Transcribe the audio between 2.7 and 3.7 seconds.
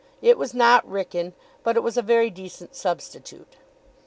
substitute.